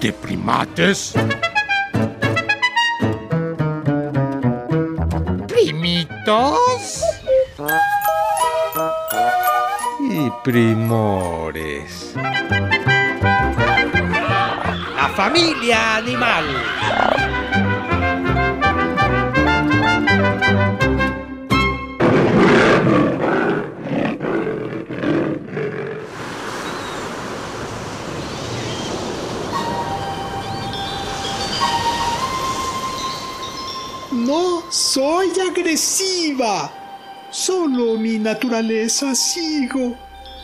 ¿De 0.00 0.12
primates? 0.12 1.14
¿Primitos? 5.48 7.02
Y 10.00 10.30
primores. 10.44 12.12
La 14.96 15.08
familia 15.16 15.96
animal. 15.96 16.44
Agresiva. 35.56 36.70
Solo 37.30 37.98
mi 37.98 38.18
naturaleza 38.18 39.14
sigo. 39.14 39.96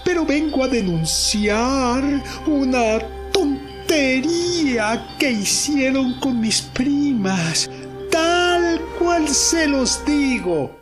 Pero 0.04 0.24
vengo 0.24 0.64
a 0.64 0.68
denunciar 0.68 2.02
una 2.46 2.98
tontería 3.32 5.06
que 5.18 5.30
hicieron 5.30 6.18
con 6.18 6.40
mis 6.40 6.62
primas. 6.62 7.70
Tal 8.10 8.80
cual 8.98 9.28
se 9.28 9.68
los 9.68 10.04
digo. 10.04 10.76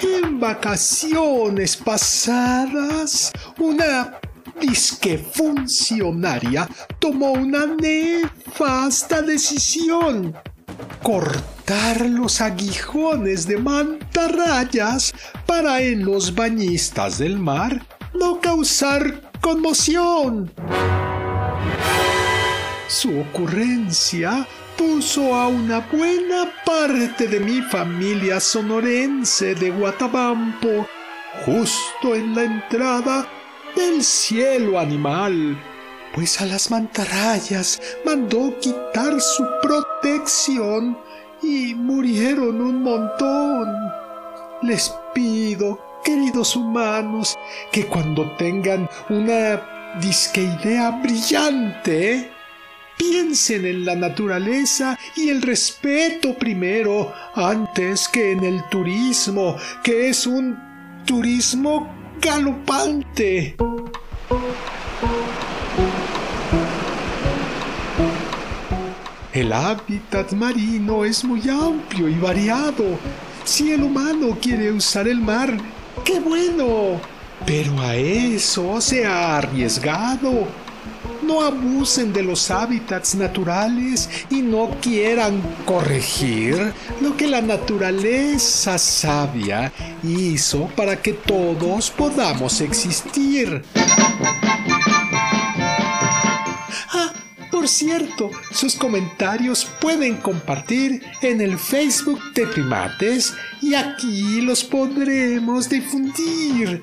En 0.00 0.40
vacaciones 0.40 1.76
pasadas, 1.76 3.32
una 3.58 4.18
disque 4.60 5.18
funcionaria 5.18 6.68
tomó 6.98 7.32
una 7.32 7.66
nefasta 7.66 9.20
decisión. 9.22 10.34
Cortar 11.02 12.06
los 12.08 12.40
aguijones 12.40 13.46
de 13.46 13.56
mantarrayas 13.56 15.12
para 15.46 15.80
en 15.82 16.04
los 16.04 16.34
bañistas 16.34 17.18
del 17.18 17.38
mar 17.38 17.84
no 18.14 18.40
causar 18.40 19.32
conmoción. 19.40 20.52
Su 22.86 23.20
ocurrencia 23.20 24.46
puso 24.76 25.34
a 25.34 25.48
una 25.48 25.80
buena 25.80 26.52
parte 26.64 27.26
de 27.26 27.40
mi 27.40 27.62
familia 27.62 28.38
sonorense 28.38 29.54
de 29.54 29.70
Guatabampo 29.70 30.86
justo 31.44 32.14
en 32.14 32.34
la 32.34 32.44
entrada 32.44 33.26
del 33.74 34.02
cielo 34.04 34.78
animal, 34.78 35.58
pues 36.14 36.40
a 36.40 36.46
las 36.46 36.70
mantarrayas 36.70 37.80
mandó 38.04 38.58
quitar 38.60 39.20
su 39.20 39.44
protección 39.62 40.98
y 41.42 41.74
murieron 41.74 42.60
un 42.60 42.82
montón. 42.82 43.68
Les 44.62 44.92
pido, 45.14 45.78
queridos 46.04 46.54
humanos, 46.54 47.36
que 47.72 47.86
cuando 47.86 48.30
tengan 48.36 48.88
una 49.08 49.98
disque 50.00 50.42
idea 50.42 50.90
brillante, 51.02 52.30
piensen 52.96 53.66
en 53.66 53.84
la 53.84 53.96
naturaleza 53.96 54.98
y 55.16 55.30
el 55.30 55.42
respeto 55.42 56.34
primero 56.34 57.12
antes 57.34 58.08
que 58.08 58.32
en 58.32 58.44
el 58.44 58.62
turismo, 58.68 59.56
que 59.82 60.10
es 60.10 60.26
un 60.26 60.56
turismo 61.04 61.92
galopante. 62.20 63.56
El 69.32 69.50
hábitat 69.54 70.32
marino 70.32 71.06
es 71.06 71.24
muy 71.24 71.48
amplio 71.48 72.06
y 72.06 72.14
variado. 72.16 72.84
Si 73.44 73.72
el 73.72 73.82
humano 73.82 74.36
quiere 74.38 74.70
usar 74.70 75.08
el 75.08 75.22
mar, 75.22 75.56
¡qué 76.04 76.20
bueno! 76.20 77.00
Pero 77.46 77.80
a 77.80 77.96
eso 77.96 78.78
se 78.82 79.06
ha 79.06 79.38
arriesgado. 79.38 80.46
No 81.22 81.40
abusen 81.40 82.12
de 82.12 82.22
los 82.22 82.50
hábitats 82.50 83.14
naturales 83.14 84.10
y 84.28 84.42
no 84.42 84.68
quieran 84.82 85.40
corregir 85.64 86.74
lo 87.00 87.16
que 87.16 87.26
la 87.26 87.40
naturaleza 87.40 88.76
sabia 88.76 89.72
hizo 90.02 90.66
para 90.76 91.00
que 91.00 91.14
todos 91.14 91.90
podamos 91.90 92.60
existir. 92.60 93.62
Por 97.62 97.68
cierto, 97.68 98.28
sus 98.50 98.74
comentarios 98.74 99.68
pueden 99.80 100.16
compartir 100.16 101.00
en 101.20 101.40
el 101.40 101.56
Facebook 101.56 102.20
de 102.34 102.44
Primates 102.48 103.34
y 103.60 103.74
aquí 103.74 104.40
los 104.40 104.64
podremos 104.64 105.68
difundir. 105.68 106.82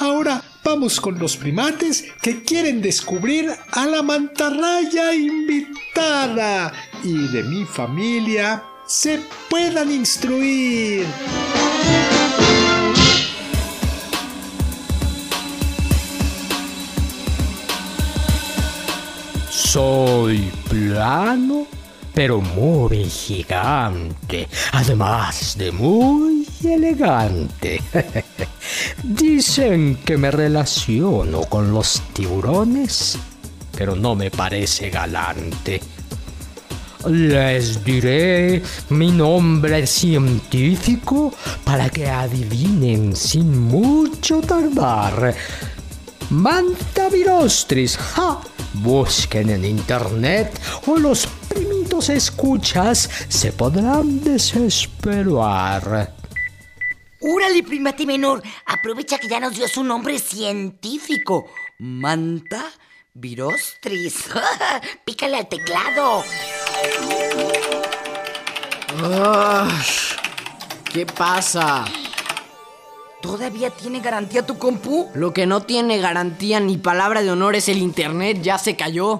Ahora 0.00 0.42
vamos 0.64 1.00
con 1.00 1.16
los 1.20 1.36
primates 1.36 2.06
que 2.20 2.42
quieren 2.42 2.82
descubrir 2.82 3.52
a 3.70 3.86
la 3.86 4.02
mantarraya 4.02 5.14
invitada 5.14 6.72
y 7.04 7.28
de 7.28 7.44
mi 7.44 7.64
familia 7.64 8.64
se 8.88 9.20
puedan 9.48 9.92
instruir. 9.92 11.06
Soy 19.74 20.52
plano, 20.70 21.66
pero 22.14 22.40
muy 22.40 23.06
gigante, 23.06 24.46
además 24.70 25.58
de 25.58 25.72
muy 25.72 26.46
elegante. 26.62 27.82
Dicen 29.02 29.96
que 30.04 30.16
me 30.16 30.30
relaciono 30.30 31.40
con 31.46 31.72
los 31.72 32.00
tiburones, 32.12 33.18
pero 33.76 33.96
no 33.96 34.14
me 34.14 34.30
parece 34.30 34.90
galante. 34.90 35.80
Les 37.08 37.84
diré 37.84 38.62
mi 38.90 39.10
nombre 39.10 39.88
científico 39.88 41.34
para 41.64 41.90
que 41.90 42.08
adivinen 42.08 43.16
sin 43.16 43.58
mucho 43.58 44.40
tardar. 44.40 45.34
Mantavirostris. 46.30 47.96
¡Ja! 47.96 48.40
Busquen 48.74 49.50
en 49.50 49.64
internet 49.64 50.60
o 50.86 50.96
los 50.96 51.26
primitos 51.48 52.08
escuchas 52.08 53.08
se 53.28 53.52
podrán 53.52 54.22
desesperar. 54.22 56.14
¡Órale, 57.20 57.62
primate 57.62 58.04
menor! 58.04 58.42
Aprovecha 58.66 59.18
que 59.18 59.28
ya 59.28 59.40
nos 59.40 59.54
dio 59.54 59.66
su 59.68 59.82
nombre 59.82 60.18
científico. 60.18 61.46
Manta 61.78 62.70
virostris. 63.14 64.24
Pícale 65.04 65.38
al 65.38 65.48
teclado. 65.48 66.24
¿Qué 70.92 71.06
pasa? 71.06 71.84
¿Todavía 73.24 73.70
tiene 73.70 74.00
garantía 74.00 74.44
tu 74.44 74.58
compu? 74.58 75.08
Lo 75.14 75.32
que 75.32 75.46
no 75.46 75.62
tiene 75.62 75.98
garantía 75.98 76.60
ni 76.60 76.76
palabra 76.76 77.22
de 77.22 77.30
honor 77.30 77.54
es 77.54 77.70
el 77.70 77.78
internet, 77.78 78.42
ya 78.42 78.58
se 78.58 78.76
cayó. 78.76 79.16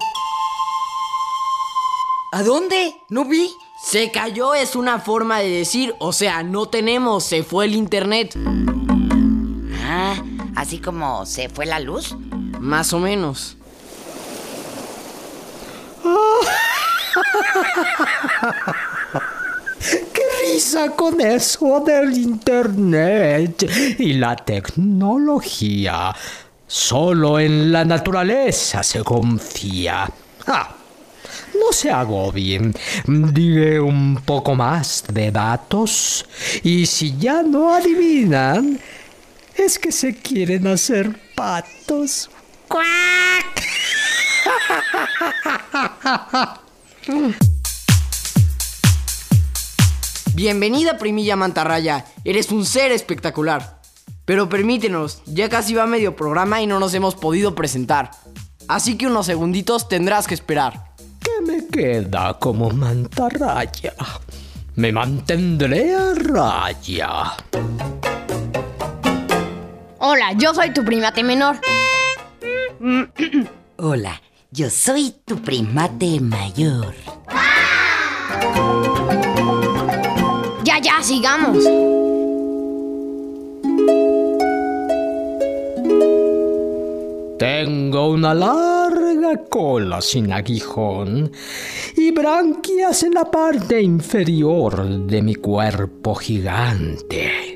¿A 2.31 2.43
dónde? 2.43 3.01
No 3.09 3.25
vi. 3.25 3.51
Se 3.83 4.11
cayó 4.11 4.53
es 4.53 4.75
una 4.75 4.99
forma 4.99 5.39
de 5.39 5.49
decir, 5.49 5.95
o 5.97 6.13
sea, 6.13 6.43
no 6.43 6.67
tenemos, 6.67 7.23
se 7.23 7.41
fue 7.41 7.65
el 7.65 7.73
internet. 7.73 8.37
Ah, 9.83 10.13
así 10.55 10.77
como 10.77 11.25
se 11.25 11.49
fue 11.49 11.65
la 11.65 11.79
luz. 11.79 12.15
Más 12.59 12.93
o 12.93 12.99
menos. 12.99 13.57
¡Qué 20.13 20.21
con 20.95 21.19
eso 21.19 21.83
del 21.85 22.17
internet 22.17 23.69
y 23.99 24.13
la 24.13 24.37
tecnología! 24.37 26.15
Solo 26.65 27.39
en 27.39 27.73
la 27.73 27.83
naturaleza 27.83 28.81
se 28.81 29.03
confía. 29.03 30.09
Ah, 30.47 30.73
no 31.59 31.73
se 31.73 31.91
agobien. 31.91 32.73
Diré 33.05 33.81
un 33.81 34.21
poco 34.23 34.55
más 34.55 35.03
de 35.11 35.29
datos 35.31 36.25
y 36.63 36.85
si 36.85 37.17
ya 37.17 37.43
no 37.43 37.73
adivinan, 37.73 38.79
es 39.55 39.77
que 39.77 39.91
se 39.91 40.15
quieren 40.15 40.67
hacer 40.67 41.19
patos. 41.35 42.29
¡Cuac! 42.69 42.85
Bienvenida, 50.35 50.97
primilla 50.97 51.37
mantarraya. 51.37 52.03
Eres 52.25 52.51
un 52.51 52.65
ser 52.65 52.91
espectacular. 52.91 53.79
Pero 54.25 54.49
permítenos, 54.49 55.21
ya 55.25 55.47
casi 55.47 55.73
va 55.73 55.85
medio 55.85 56.17
programa 56.17 56.61
y 56.61 56.67
no 56.67 56.77
nos 56.77 56.93
hemos 56.93 57.15
podido 57.15 57.55
presentar. 57.55 58.11
Así 58.67 58.97
que 58.97 59.07
unos 59.07 59.27
segunditos 59.27 59.87
tendrás 59.87 60.27
que 60.27 60.33
esperar. 60.33 60.91
¿Qué 61.21 61.41
me 61.41 61.65
queda 61.67 62.37
como 62.37 62.69
mantarraya? 62.69 63.93
Me 64.75 64.91
mantendré 64.91 65.95
a 65.95 66.13
raya. 66.15 67.37
Hola, 69.99 70.33
yo 70.33 70.53
soy 70.53 70.73
tu 70.73 70.83
primate 70.83 71.23
menor. 71.23 71.61
Hola, 73.77 74.21
yo 74.51 74.69
soy 74.69 75.15
tu 75.23 75.41
primate 75.41 76.19
mayor. 76.19 76.93
Ya, 80.85 81.01
sigamos. 81.01 81.63
Tengo 87.39 88.11
una 88.11 88.35
larga 88.35 89.35
cola 89.49 89.99
sin 89.99 90.31
aguijón 90.31 91.31
y 91.97 92.11
branquias 92.11 93.01
en 93.01 93.15
la 93.15 93.25
parte 93.25 93.81
inferior 93.81 95.07
de 95.07 95.23
mi 95.23 95.33
cuerpo 95.33 96.13
gigante. 96.13 97.55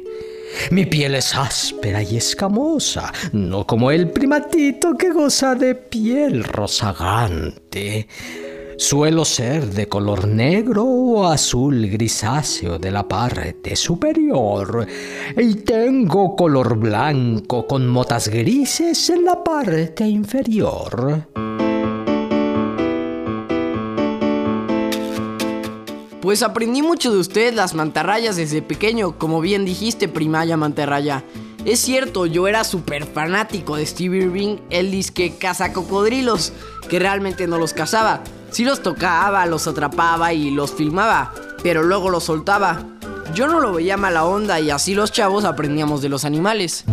Mi 0.71 0.87
piel 0.87 1.13
es 1.13 1.35
áspera 1.35 2.01
y 2.01 2.17
escamosa, 2.17 3.13
no 3.31 3.67
como 3.67 3.91
el 3.91 4.09
primatito 4.09 4.97
que 4.97 5.11
goza 5.11 5.53
de 5.53 5.75
piel 5.75 6.43
rozagante. 6.43 8.07
Suelo 8.79 9.25
ser 9.25 9.71
de 9.71 9.89
color 9.89 10.25
negro 10.25 10.85
o 10.85 11.27
azul 11.27 11.85
grisáceo 11.87 12.79
de 12.79 12.91
la 12.91 13.05
parte 13.05 13.75
superior 13.75 14.87
y 15.35 15.55
tengo 15.55 16.33
color 16.37 16.77
blanco 16.77 17.67
con 17.67 17.89
motas 17.89 18.29
grises 18.29 19.09
en 19.09 19.25
la 19.25 19.43
parte 19.43 20.07
inferior. 20.07 21.27
Pues 26.21 26.41
aprendí 26.41 26.81
mucho 26.81 27.11
de 27.11 27.19
usted 27.19 27.53
las 27.53 27.73
mantarrayas 27.73 28.37
desde 28.37 28.61
pequeño, 28.61 29.17
como 29.17 29.41
bien 29.41 29.65
dijiste, 29.65 30.07
primaya 30.07 30.55
mantarraya. 30.55 31.25
Es 31.65 31.81
cierto, 31.81 32.25
yo 32.25 32.47
era 32.47 32.63
súper 32.63 33.05
fanático 33.05 33.75
de 33.75 33.85
Steve 33.85 34.19
Irving, 34.19 34.59
el 34.69 34.89
disque 34.89 35.35
caza 35.37 35.73
cocodrilos, 35.73 36.53
que 36.89 36.97
realmente 36.97 37.45
no 37.45 37.57
los 37.57 37.73
cazaba. 37.73 38.23
Sí 38.51 38.65
los 38.65 38.81
tocaba, 38.81 39.45
los 39.45 39.67
atrapaba 39.67 40.33
y 40.33 40.51
los 40.51 40.71
filmaba, 40.71 41.33
pero 41.63 41.83
luego 41.83 42.09
los 42.09 42.23
soltaba. 42.23 42.81
Yo 43.33 43.47
no 43.47 43.59
lo 43.59 43.73
veía 43.73 43.95
mala 43.95 44.25
onda 44.25 44.59
y 44.59 44.71
así 44.71 44.95
los 44.95 45.11
chavos 45.11 45.45
aprendíamos 45.45 46.01
de 46.01 46.09
los 46.09 46.25
animales. 46.25 46.83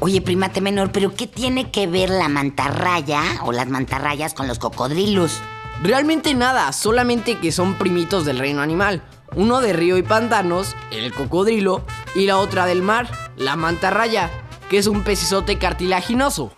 Oye, 0.00 0.20
primate 0.20 0.60
menor, 0.60 0.92
¿pero 0.92 1.14
qué 1.14 1.26
tiene 1.26 1.70
que 1.70 1.86
ver 1.86 2.10
la 2.10 2.28
mantarraya 2.28 3.22
o 3.44 3.52
las 3.52 3.68
mantarrayas 3.68 4.34
con 4.34 4.48
los 4.48 4.58
cocodrilos? 4.58 5.40
Realmente 5.82 6.34
nada, 6.34 6.72
solamente 6.72 7.38
que 7.38 7.52
son 7.52 7.74
primitos 7.74 8.24
del 8.24 8.38
reino 8.38 8.60
animal. 8.60 9.02
Uno 9.34 9.60
de 9.60 9.72
río 9.72 9.96
y 9.96 10.02
pantanos, 10.02 10.76
el 10.90 11.12
cocodrilo, 11.12 11.84
y 12.14 12.26
la 12.26 12.38
otra 12.38 12.66
del 12.66 12.82
mar, 12.82 13.10
la 13.36 13.56
mantarraya, 13.56 14.30
que 14.68 14.78
es 14.78 14.86
un 14.86 15.02
pecesote 15.04 15.58
cartilaginoso. 15.58 16.52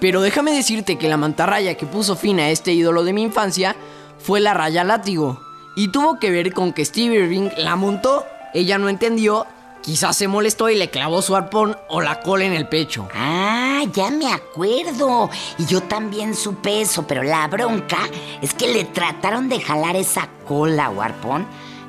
Pero 0.00 0.22
déjame 0.22 0.52
decirte 0.52 0.96
que 0.96 1.08
la 1.08 1.16
mantarraya 1.16 1.76
que 1.76 1.86
puso 1.86 2.16
fin 2.16 2.40
a 2.40 2.50
este 2.50 2.72
ídolo 2.72 3.04
de 3.04 3.12
mi 3.12 3.22
infancia 3.22 3.76
fue 4.18 4.40
la 4.40 4.54
raya 4.54 4.82
látigo. 4.84 5.40
Y 5.76 5.88
tuvo 5.88 6.18
que 6.18 6.30
ver 6.30 6.52
con 6.52 6.72
que 6.72 6.84
Steve 6.84 7.16
Irving 7.16 7.50
la 7.56 7.76
montó, 7.76 8.24
ella 8.54 8.78
no 8.78 8.88
entendió, 8.88 9.46
quizás 9.82 10.16
se 10.16 10.28
molestó 10.28 10.68
y 10.68 10.76
le 10.76 10.90
clavó 10.90 11.22
su 11.22 11.36
arpón 11.36 11.76
o 11.88 12.00
la 12.00 12.20
cola 12.20 12.44
en 12.44 12.52
el 12.52 12.68
pecho. 12.68 13.08
Ah, 13.14 13.82
ya 13.92 14.10
me 14.10 14.32
acuerdo. 14.32 15.30
Y 15.58 15.66
yo 15.66 15.82
también 15.82 16.34
supe 16.34 16.80
eso, 16.80 17.06
pero 17.06 17.22
la 17.22 17.46
bronca 17.48 17.98
es 18.42 18.54
que 18.54 18.72
le 18.72 18.84
trataron 18.84 19.48
de 19.48 19.60
jalar 19.60 19.96
esa 19.96 20.28
cola 20.46 20.90
o 20.90 21.02
arpón 21.02 21.46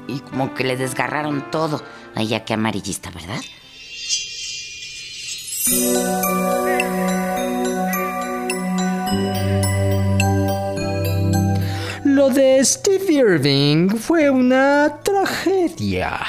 y 0.08 0.20
como 0.20 0.54
que 0.54 0.64
le 0.64 0.78
desgarraron 0.78 1.50
todo. 1.50 1.82
Ay, 2.16 2.28
ya 2.28 2.46
qué 2.46 2.54
amarillista, 2.54 3.10
¿verdad? 3.12 3.42
Lo 12.22 12.30
de 12.30 12.64
Steve 12.64 13.14
Irving 13.14 13.90
fue 13.98 14.30
una 14.30 15.00
tragedia, 15.02 16.20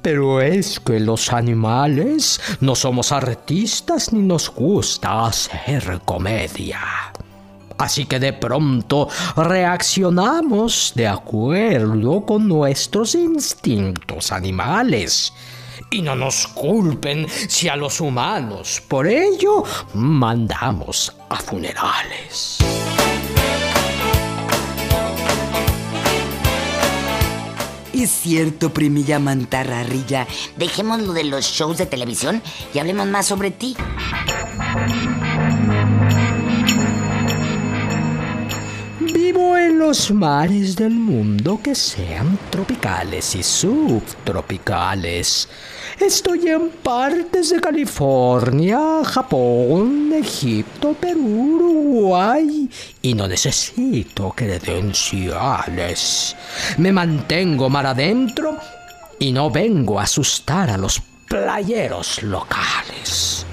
pero 0.00 0.40
es 0.40 0.80
que 0.80 0.98
los 0.98 1.34
animales 1.34 2.40
no 2.60 2.74
somos 2.74 3.12
artistas 3.12 4.10
ni 4.14 4.22
nos 4.22 4.48
gusta 4.48 5.26
hacer 5.26 6.00
comedia. 6.06 6.80
Así 7.76 8.06
que 8.06 8.18
de 8.18 8.32
pronto 8.32 9.10
reaccionamos 9.36 10.92
de 10.94 11.08
acuerdo 11.08 12.24
con 12.24 12.48
nuestros 12.48 13.14
instintos 13.14 14.32
animales. 14.32 15.30
Y 15.90 16.00
no 16.00 16.16
nos 16.16 16.46
culpen 16.46 17.26
si 17.28 17.68
a 17.68 17.76
los 17.76 18.00
humanos 18.00 18.82
por 18.88 19.06
ello 19.06 19.62
mandamos 19.92 21.14
a 21.28 21.36
funerales. 21.36 22.64
Es 27.94 28.10
cierto, 28.10 28.74
primilla 28.74 29.20
mantarrarrilla. 29.20 30.26
Dejemos 30.56 31.00
lo 31.02 31.12
de 31.12 31.22
los 31.22 31.44
shows 31.44 31.78
de 31.78 31.86
televisión 31.86 32.42
y 32.74 32.80
hablemos 32.80 33.06
más 33.06 33.26
sobre 33.26 33.52
ti. 33.52 33.76
Vivo 38.98 39.56
en 39.56 39.78
los 39.78 40.10
mares 40.10 40.74
del 40.74 40.94
mundo 40.94 41.60
que 41.62 41.76
sean 41.76 42.36
tropicales 42.50 43.36
y 43.36 43.44
subtropicales. 43.44 45.48
Estoy 45.98 46.48
en 46.48 46.70
partes 46.82 47.50
de 47.50 47.60
California, 47.60 49.04
Japón, 49.04 50.12
Egipto, 50.12 50.92
Perú, 50.94 51.54
Uruguay 51.54 52.68
y 53.00 53.14
no 53.14 53.28
necesito 53.28 54.32
credenciales. 54.34 56.34
Me 56.78 56.90
mantengo 56.90 57.70
mar 57.70 57.86
adentro 57.86 58.56
y 59.20 59.30
no 59.30 59.50
vengo 59.50 60.00
a 60.00 60.02
asustar 60.02 60.70
a 60.70 60.76
los 60.76 61.00
playeros 61.28 62.24
locales. 62.24 63.46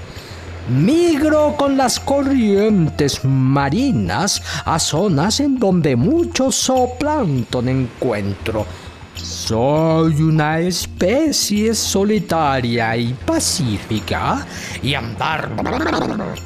Migro 0.68 1.54
con 1.56 1.76
las 1.76 2.00
corrientes 2.00 3.24
marinas 3.24 4.42
a 4.64 4.78
zonas 4.78 5.40
en 5.40 5.58
donde 5.58 5.96
mucho 5.96 6.50
zooplancton 6.50 7.68
encuentro. 7.68 8.66
Soy 9.22 10.20
una 10.20 10.58
especie 10.58 11.74
solitaria 11.74 12.96
y 12.96 13.12
pacífica 13.14 14.44
y 14.82 14.94
andar 14.94 15.48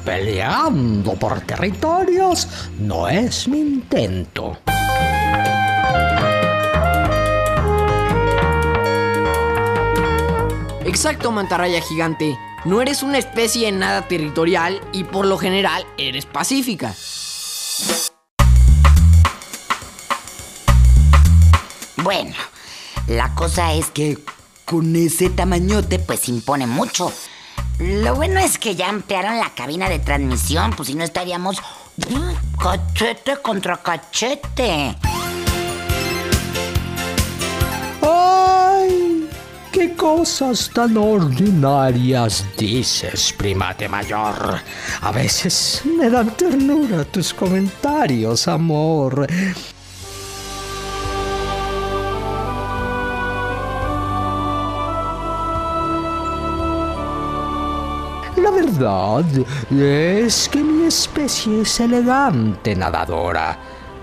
peleando 0.05 1.13
por 1.13 1.41
territorios 1.41 2.47
no 2.79 3.07
es 3.07 3.47
mi 3.47 3.61
intento. 3.61 4.59
Exacto, 10.85 11.31
mantarraya 11.31 11.81
gigante. 11.81 12.37
No 12.65 12.81
eres 12.81 13.01
una 13.01 13.17
especie 13.17 13.71
nada 13.71 14.07
territorial 14.07 14.81
y 14.93 15.03
por 15.03 15.25
lo 15.25 15.37
general 15.39 15.83
eres 15.97 16.27
pacífica. 16.27 16.93
Bueno, 21.97 22.35
la 23.07 23.33
cosa 23.35 23.73
es 23.73 23.87
que 23.87 24.17
con 24.65 24.95
ese 24.95 25.29
tamañote 25.29 25.97
pues 25.99 26.27
impone 26.27 26.67
mucho. 26.67 27.11
Lo 27.79 28.15
bueno 28.15 28.39
es 28.39 28.57
que 28.57 28.75
ya 28.75 28.89
ampliaron 28.89 29.39
la 29.39 29.53
cabina 29.53 29.87
de 29.87 29.99
transmisión, 29.99 30.71
pues 30.75 30.87
si 30.87 30.95
no 30.95 31.03
estaríamos 31.03 31.57
cachete 32.61 33.37
contra 33.41 33.77
cachete. 33.77 34.97
¡Ay! 38.01 39.29
¿Qué 39.71 39.93
cosas 39.95 40.69
tan 40.73 40.97
ordinarias 40.97 42.43
dices, 42.57 43.33
primate 43.37 43.87
mayor? 43.87 44.59
A 45.01 45.11
veces 45.11 45.81
me 45.85 46.09
dan 46.09 46.31
ternura 46.31 47.05
tus 47.05 47.33
comentarios, 47.33 48.47
amor. 48.47 49.27
La 58.37 58.51
verdad 58.51 59.25
es 59.71 60.47
que 60.49 60.63
mi 60.63 60.85
especie 60.85 61.61
es 61.61 61.79
elegante 61.79 62.75
nadadora. 62.75 63.57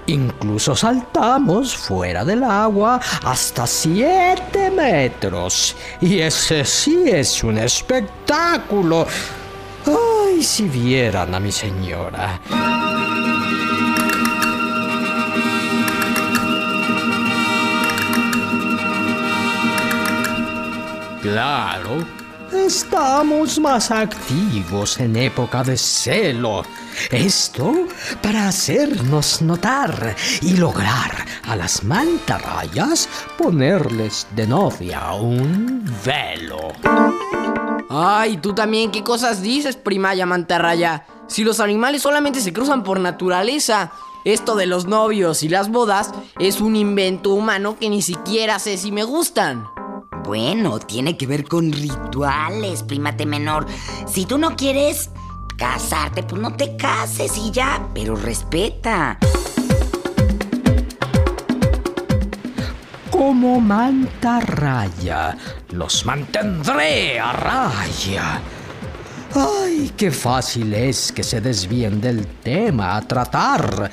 Incluso 0.06 0.74
saltamos 0.74 1.76
fuera 1.76 2.24
del 2.24 2.42
agua 2.44 3.00
hasta 3.24 3.66
7 3.66 4.70
metros. 4.70 5.76
Y 6.00 6.18
ese 6.18 6.64
sí 6.64 7.04
es 7.06 7.44
un 7.44 7.58
espectáculo. 7.58 9.06
Ay, 9.86 10.42
si 10.42 10.64
vieran 10.68 11.34
a 11.34 11.40
mi 11.40 11.52
señora. 11.52 12.40
Claro, 21.22 22.04
estamos 22.54 23.58
más 23.58 23.90
activos 23.90 24.98
en 25.00 25.16
época 25.16 25.62
de 25.62 25.76
celo. 25.76 26.62
Esto 27.10 27.86
para 28.22 28.48
hacernos 28.48 29.42
notar 29.42 30.14
y 30.42 30.56
lograr 30.56 31.24
a 31.44 31.56
las 31.56 31.84
mantarrayas 31.84 33.08
ponerles 33.36 34.26
de 34.34 34.46
novia 34.46 35.12
un 35.12 35.84
velo. 36.04 36.72
Ay, 37.90 38.38
tú 38.38 38.54
también, 38.54 38.90
¿qué 38.90 39.02
cosas 39.02 39.42
dices, 39.42 39.76
primaya 39.76 40.26
mantarraya? 40.26 41.06
Si 41.26 41.44
los 41.44 41.60
animales 41.60 42.02
solamente 42.02 42.40
se 42.40 42.52
cruzan 42.52 42.82
por 42.82 43.00
naturaleza. 43.00 43.92
Esto 44.24 44.56
de 44.56 44.64
los 44.64 44.86
novios 44.86 45.42
y 45.42 45.50
las 45.50 45.70
bodas 45.70 46.10
es 46.38 46.62
un 46.62 46.76
invento 46.76 47.30
humano 47.30 47.76
que 47.78 47.90
ni 47.90 48.00
siquiera 48.00 48.58
sé 48.58 48.78
si 48.78 48.90
me 48.90 49.04
gustan. 49.04 49.73
Bueno, 50.24 50.78
tiene 50.78 51.18
que 51.18 51.26
ver 51.26 51.44
con 51.44 51.70
rituales, 51.70 52.82
primate 52.82 53.26
menor. 53.26 53.66
Si 54.06 54.24
tú 54.24 54.38
no 54.38 54.56
quieres 54.56 55.10
casarte, 55.58 56.22
pues 56.22 56.40
no 56.40 56.56
te 56.56 56.76
cases 56.76 57.36
y 57.36 57.50
ya, 57.50 57.86
pero 57.92 58.16
respeta. 58.16 59.18
Como 63.10 63.60
mantarraya, 63.60 65.36
los 65.68 66.06
mantendré 66.06 67.20
a 67.20 67.32
raya. 67.32 68.40
Ay, 69.34 69.92
qué 69.96 70.10
fácil 70.10 70.72
es 70.72 71.12
que 71.12 71.22
se 71.22 71.40
desvíen 71.40 72.00
del 72.00 72.26
tema 72.42 72.96
a 72.96 73.02
tratar. 73.02 73.90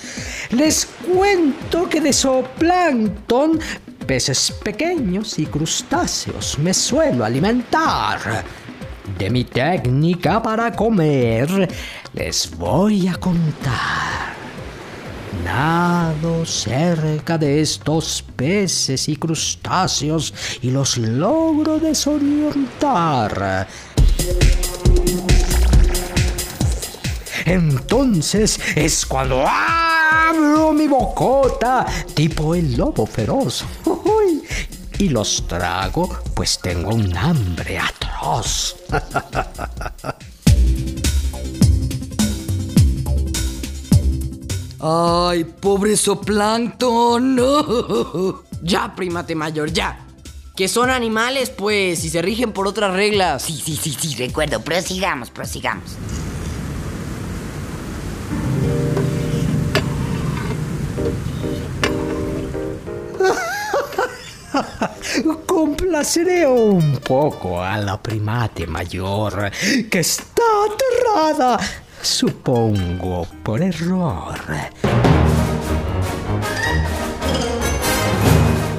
Les 0.52 0.86
cuento 0.86 1.90
que 1.90 2.00
de 2.00 2.14
zooplancton 2.14 3.60
peces 4.06 4.52
pequeños 4.64 5.40
y 5.40 5.46
crustáceos 5.46 6.58
me 6.60 6.74
suelo 6.74 7.26
alimentar. 7.26 8.44
De 9.18 9.30
mi 9.30 9.44
técnica 9.44 10.42
para 10.42 10.72
comer 10.72 11.68
les 12.14 12.50
voy 12.58 13.08
a 13.08 13.16
contar. 13.16 14.32
Nado 15.44 16.46
cerca 16.46 17.38
de 17.38 17.62
estos 17.62 18.24
peces 18.36 19.08
y 19.10 19.16
crustáceos 19.16 20.34
y 20.62 20.72
los 20.72 20.98
logro 20.98 21.80
desorientar. 21.80 23.68
Entonces 27.46 28.60
es 28.76 29.06
cuando 29.06 29.44
abro 30.32 30.72
mi 30.72 30.88
bocota, 30.88 31.86
tipo 32.14 32.56
el 32.56 32.78
lobo 32.78 33.06
feroz. 33.06 33.66
Uy, 33.86 34.42
y 34.98 35.10
los 35.10 35.46
trago, 35.48 36.10
pues 36.34 36.60
tengo 36.60 36.94
un 36.96 37.16
hambre 37.18 37.80
atroz. 37.80 38.78
Ay, 44.80 45.44
pobre 45.44 45.98
zooplancton. 45.98 47.36
No. 47.36 48.44
Ya, 48.64 48.94
primate 48.96 49.34
mayor, 49.34 49.74
ya. 49.74 50.06
Que 50.56 50.68
son 50.68 50.92
animales, 50.92 51.50
pues, 51.50 52.06
y 52.06 52.12
se 52.12 52.22
rigen 52.22 52.52
por 52.52 52.68
otras 52.68 52.94
reglas. 52.94 53.42
Sí, 53.42 53.60
sí, 53.60 53.76
sí, 53.76 53.98
sí, 54.00 54.14
recuerdo. 54.16 54.62
Prosigamos, 54.62 55.32
prosigamos. 55.32 55.98
Complaceré 65.92 66.48
un 66.48 67.02
poco 67.04 67.62
a 67.62 67.78
la 67.78 68.02
primate 68.02 68.66
mayor, 68.66 69.52
que 69.90 70.00
está 70.00 70.42
aterrada, 70.66 71.60
supongo, 72.02 73.28
por 73.44 73.62
error. 73.62 74.40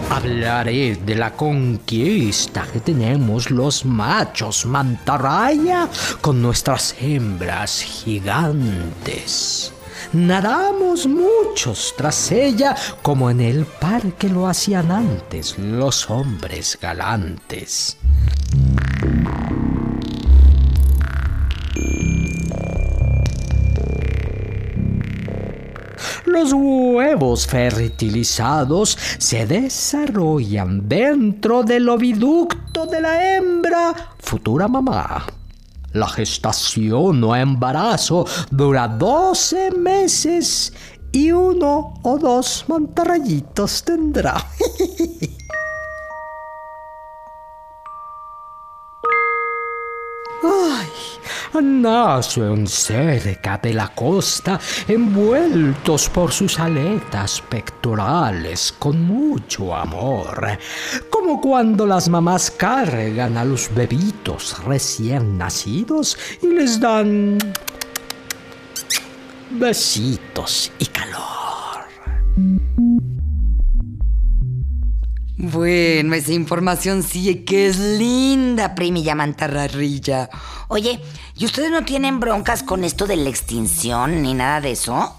Hablaré 0.09 0.97
de 1.05 1.15
la 1.15 1.33
conquista 1.33 2.67
que 2.73 2.81
tenemos 2.81 3.51
los 3.51 3.85
machos 3.85 4.65
mantarraya 4.65 5.91
con 6.23 6.41
nuestras 6.41 6.95
hembras 6.99 7.83
gigantes. 7.83 9.71
Nadamos 10.13 11.07
muchos 11.07 11.95
tras 11.97 12.33
ella 12.33 12.77
como 13.03 13.31
en 13.31 13.41
el 13.41 13.65
parque 13.65 14.29
lo 14.29 14.47
hacían 14.47 14.91
antes 14.91 15.59
los 15.59 16.11
hombres 16.11 16.79
galantes. 16.81 17.97
Los 26.25 26.53
huevos 26.53 27.47
fertilizados 27.47 28.97
se 29.19 29.47
desarrollan 29.47 30.89
dentro 30.89 31.63
del 31.63 31.89
oviducto 31.89 32.87
de 32.87 33.01
la 33.01 33.37
hembra, 33.37 33.95
futura 34.19 34.67
mamá. 34.67 35.27
La 35.93 36.09
gestación 36.09 37.23
o 37.23 37.37
embarazo 37.37 38.27
dura 38.51 38.89
12 38.89 39.73
meses 39.73 40.73
y 41.13 41.31
uno 41.31 41.95
o 42.03 42.19
dos 42.19 42.65
mantarrayitos 42.69 43.83
tendrá. 43.85 44.43
nacen 51.61 52.67
cerca 52.67 53.59
de 53.59 53.75
la 53.75 53.89
costa, 53.89 54.59
envueltos 54.89 56.09
por 56.09 56.33
sus 56.33 56.59
aletas 56.59 57.43
pectorales 57.43 58.75
con 58.79 59.03
mucho 59.03 59.75
amor, 59.75 60.59
como 61.11 61.41
cuando 61.41 61.87
las 61.87 62.09
mamás 62.09 62.51
cargan 62.51 63.37
a 63.37 63.45
los 63.45 63.73
bebitos 63.75 64.63
recién 64.65 65.37
nacidos 65.37 66.17
y 66.41 66.47
les 66.47 66.81
dan 66.81 67.39
besitos 69.51 70.73
y 70.79 70.87
calor. 70.87 71.42
Bueno, 75.45 76.15
esa 76.15 76.33
información 76.33 77.03
sí 77.03 77.35
que 77.45 77.67
es 77.67 77.77
linda, 77.77 78.77
primilla 78.77 79.17
mantarrarrilla. 79.17 80.31
Oye, 80.69 81.01
¿y 81.37 81.45
ustedes 81.45 81.69
no 81.69 81.85
tienen 81.85 82.21
broncas 82.21 82.63
con 82.63 82.85
esto 82.85 83.09
de 83.09 83.17
la 83.17 83.29
extinción 83.29 84.23
ni 84.23 84.35
nada 84.35 84.61
de 84.61 84.71
eso? 84.71 84.95
¡Ah! 84.95 85.19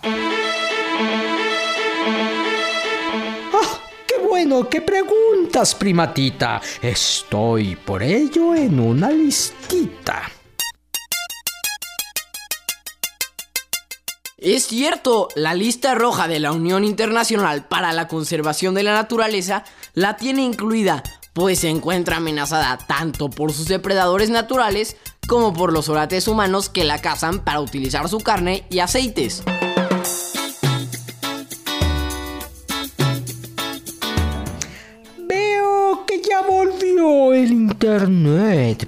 ¡Qué 4.07 4.25
bueno 4.25 4.69
que 4.69 4.79
preguntas, 4.79 5.75
primatita! 5.75 6.61
Estoy 6.81 7.75
por 7.75 8.01
ello 8.01 8.55
en 8.55 8.79
una 8.79 9.11
listita. 9.11 10.32
Es 14.43 14.67
cierto, 14.67 15.29
la 15.37 15.53
lista 15.53 15.95
roja 15.95 16.27
de 16.27 16.41
la 16.41 16.51
Unión 16.51 16.83
Internacional 16.83 17.63
para 17.63 17.93
la 17.93 18.09
Conservación 18.09 18.73
de 18.73 18.83
la 18.83 18.91
Naturaleza 18.91 19.63
la 19.93 20.17
tiene 20.17 20.43
incluida, 20.43 21.01
pues 21.31 21.59
se 21.59 21.69
encuentra 21.69 22.17
amenazada 22.17 22.77
tanto 22.77 23.29
por 23.29 23.53
sus 23.53 23.69
depredadores 23.69 24.29
naturales 24.29 24.97
como 25.29 25.53
por 25.53 25.71
los 25.71 25.87
orates 25.87 26.27
humanos 26.27 26.67
que 26.67 26.83
la 26.83 26.99
cazan 26.99 27.39
para 27.39 27.61
utilizar 27.61 28.09
su 28.09 28.17
carne 28.17 28.65
y 28.69 28.79
aceites. 28.79 29.43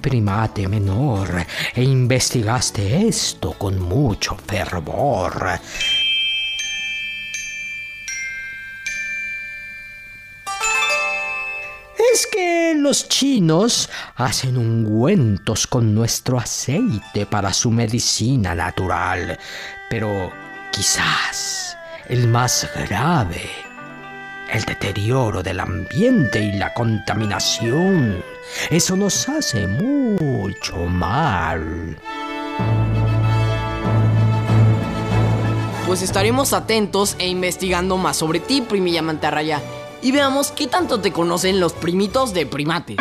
Primate 0.06 0.68
menor, 0.68 1.44
e 1.74 1.82
investigaste 1.82 3.08
esto 3.08 3.54
con 3.58 3.80
mucho 3.80 4.36
fervor. 4.36 5.58
es 12.12 12.26
que 12.28 12.72
los 12.76 13.08
chinos 13.08 13.90
hacen 14.14 14.56
ungüentos 14.56 15.66
con 15.66 15.92
nuestro 15.92 16.38
aceite 16.38 17.26
para 17.26 17.52
su 17.52 17.72
medicina 17.72 18.54
natural, 18.54 19.36
pero 19.90 20.32
quizás 20.70 21.76
el 22.08 22.28
más 22.28 22.70
grave, 22.88 23.50
el 24.52 24.62
deterioro 24.62 25.42
del 25.42 25.58
ambiente 25.58 26.40
y 26.40 26.52
la 26.52 26.72
contaminación, 26.72 28.22
eso 28.70 28.96
nos 28.96 29.28
hace 29.28 29.66
mucho 29.66 30.76
mal. 30.86 31.98
Pues 35.86 36.02
estaremos 36.02 36.52
atentos 36.52 37.14
e 37.18 37.28
investigando 37.28 37.96
más 37.96 38.16
sobre 38.16 38.40
ti, 38.40 38.60
primilla 38.60 39.02
mantarraya, 39.02 39.62
y 40.02 40.10
veamos 40.10 40.50
qué 40.50 40.66
tanto 40.66 41.00
te 41.00 41.12
conocen 41.12 41.60
los 41.60 41.72
primitos 41.72 42.34
de 42.34 42.44
primates. 42.44 42.98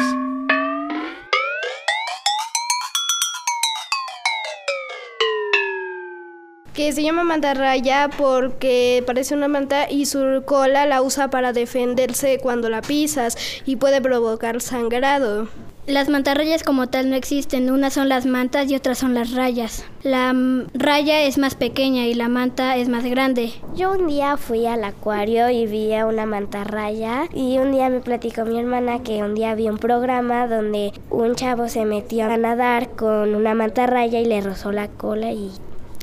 Que 6.75 6.91
se 6.91 7.01
llama 7.01 7.23
mantarraya 7.23 8.09
porque 8.17 9.01
parece 9.07 9.33
una 9.33 9.47
manta 9.47 9.89
y 9.89 10.05
su 10.05 10.43
cola 10.45 10.85
la 10.85 11.01
usa 11.01 11.29
para 11.29 11.53
defenderse 11.53 12.37
cuando 12.39 12.69
la 12.69 12.81
pisas 12.81 13.37
y 13.65 13.77
puede 13.77 14.01
provocar 14.01 14.61
sangrado. 14.61 15.47
Las 15.87 16.09
mantarrayas 16.09 16.63
como 16.63 16.87
tal 16.87 17.11
no 17.11 17.15
existen, 17.15 17.69
unas 17.69 17.93
son 17.93 18.09
las 18.09 18.25
mantas 18.25 18.71
y 18.71 18.75
otras 18.75 18.97
son 18.97 19.13
las 19.13 19.33
rayas. 19.33 19.85
La 20.01 20.33
raya 20.73 21.21
es 21.21 21.37
más 21.37 21.53
pequeña 21.53 22.07
y 22.07 22.15
la 22.15 22.27
manta 22.27 22.75
es 22.75 22.89
más 22.89 23.05
grande. 23.05 23.53
Yo 23.75 23.91
un 23.91 24.07
día 24.07 24.35
fui 24.35 24.65
al 24.65 24.83
acuario 24.83 25.49
y 25.51 25.67
vi 25.67 25.93
a 25.93 26.07
una 26.07 26.25
mantarraya 26.25 27.27
y 27.33 27.59
un 27.59 27.71
día 27.71 27.89
me 27.89 27.99
platicó 27.99 28.45
mi 28.45 28.59
hermana 28.59 29.03
que 29.03 29.21
un 29.21 29.35
día 29.35 29.53
vi 29.53 29.69
un 29.69 29.77
programa 29.77 30.47
donde 30.47 30.91
un 31.11 31.35
chavo 31.35 31.69
se 31.69 31.85
metió 31.85 32.25
a 32.25 32.37
nadar 32.37 32.89
con 32.95 33.35
una 33.35 33.53
mantarraya 33.53 34.19
y 34.19 34.25
le 34.25 34.41
rozó 34.41 34.71
la 34.71 34.87
cola 34.87 35.33
y 35.33 35.51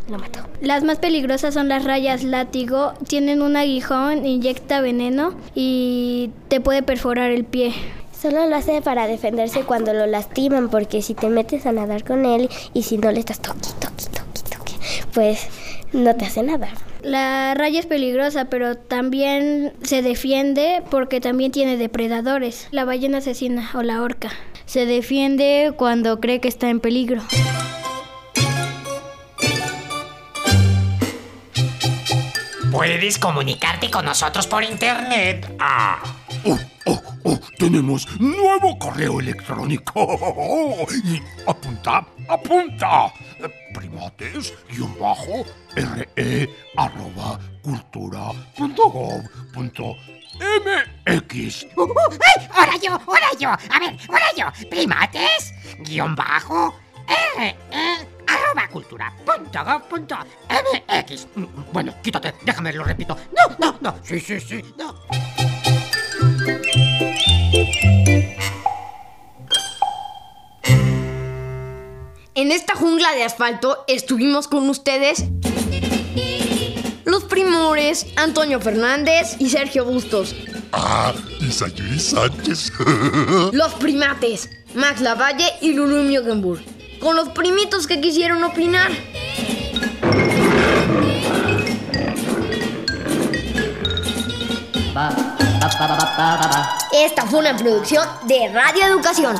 lo 0.09 0.19
mató. 0.19 0.41
Las 0.61 0.85
más 0.85 0.99
peligrosas 0.99 1.55
son 1.55 1.69
las 1.69 1.85
rayas 1.85 2.25
látigo, 2.25 2.95
tienen 3.09 3.43
un 3.43 3.57
aguijón, 3.57 4.27
inyecta 4.27 4.81
veneno 4.81 5.35
y 5.55 6.31
te 6.49 6.61
puede 6.61 6.83
perforar 6.83 7.31
el 7.31 7.45
pie. 7.45 7.73
Solo 8.21 8.47
lo 8.47 8.55
hace 8.55 8.83
para 8.83 9.09
defenderse 9.09 9.63
cuando 9.63 9.93
lo 9.93 10.07
lastiman, 10.07 10.69
porque 10.69 11.03
si 11.03 11.15
te 11.15 11.29
metes 11.29 11.67
a 11.67 11.73
nadar 11.73 12.05
con 12.05 12.25
él 12.25 12.49
y 12.73 12.83
si 12.83 12.97
no 12.97 13.11
le 13.11 13.19
estás 13.19 13.41
toqui, 13.41 13.71
toqui, 13.81 14.05
toqui, 14.05 14.57
toqui, 14.57 14.75
pues 15.13 15.49
no 15.93 16.15
te 16.15 16.27
hace 16.27 16.43
nada. 16.43 16.69
La 17.03 17.55
raya 17.55 17.81
es 17.81 17.87
peligrosa, 17.87 18.45
pero 18.45 18.77
también 18.77 19.73
se 19.83 20.03
defiende 20.03 20.85
porque 20.89 21.21
también 21.21 21.51
tiene 21.51 21.77
depredadores. 21.77 22.69
La 22.71 22.85
ballena 22.85 23.19
asesina 23.19 23.69
o 23.75 23.83
la 23.83 24.03
orca. 24.03 24.31
Se 24.67 24.87
defiende 24.87 25.73
cuando 25.77 26.21
cree 26.21 26.41
que 26.41 26.49
está 26.49 26.71
en 26.71 26.79
peligro. 26.79 27.23
Puedes 32.73 33.19
comunicarte 33.19 33.91
con 33.91 34.07
nosotros 34.07 34.47
por 34.47 34.65
internet. 34.65 35.47
Ah. 35.61 36.03
Oh, 36.47 36.59
oh, 36.87 37.03
oh, 37.25 37.41
tenemos 37.59 38.09
nuevo 38.19 38.79
correo 38.79 39.21
electrónico. 39.21 40.87
Y 41.05 41.23
apunta, 41.47 42.07
apunta. 42.27 43.13
Primates, 43.75 44.55
guion 44.71 44.99
bajo, 44.99 45.45
re, 45.75 46.49
arroba, 46.77 47.39
cultura, 47.63 48.31
punto 48.57 48.89
gov, 48.89 49.23
punto 49.53 49.95
MX. 50.41 51.67
Uh, 51.77 51.83
uh, 51.83 51.93
¡Ay! 52.11 52.49
¡Ahora 52.55 52.77
yo! 52.83 52.93
¡Ahora 52.93 53.29
yo! 53.39 53.51
A 53.51 53.79
ver, 53.81 53.97
ahora 54.09 54.27
yo. 54.35 54.69
Primates, 54.71 55.53
guion 55.81 56.15
bajo, 56.15 56.75
re, 57.37 57.55
arroba 58.53 58.69
cultura 58.69 59.13
punto 59.25 59.65
gov 59.65 59.83
punto 59.89 60.17
MX. 60.49 61.27
Bueno, 61.73 61.95
quítate, 62.03 62.35
déjame, 62.43 62.73
lo 62.73 62.85
repito. 62.85 63.17
No, 63.37 63.57
no, 63.59 63.79
no. 63.81 63.99
Sí, 64.03 64.21
sí, 64.21 64.41
sí, 64.41 64.63
no. 64.79 64.95
En 72.35 72.51
esta 72.51 72.75
jungla 72.75 73.13
de 73.13 73.25
asfalto 73.25 73.85
estuvimos 73.87 74.49
con 74.49 74.69
ustedes 74.69 75.25
los 77.05 77.25
primores 77.25 78.07
Antonio 78.17 78.61
Fernández 78.61 79.37
y 79.39 79.51
Sergio 79.51 79.85
Bustos. 79.85 80.35
Ah, 80.73 81.13
y 81.41 81.53
Sayuri 81.53 81.99
Sánchez. 82.01 82.73
Los 83.53 83.75
primates 83.75 84.49
Max 84.75 85.03
Lavalle 85.03 85.45
y 85.61 85.75
Lulu 85.75 86.03
Miogenburg. 86.05 86.63
Con 87.03 87.17
los 87.17 87.31
primitos 87.31 87.89
que 87.89 88.01
quisieron 88.01 88.45
opinar. 88.45 88.93
Esta 96.93 97.27
fue 97.27 97.41
una 97.41 97.57
producción 97.57 98.07
de 98.27 98.53
Radio 98.53 98.85
Educación. 98.85 99.35